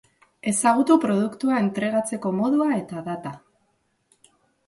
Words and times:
Ezagutu 0.51 0.95
produktua 1.03 1.59
entregatzeko 1.65 2.33
modua 2.39 2.69
eta 2.79 3.03
data. 3.11 3.37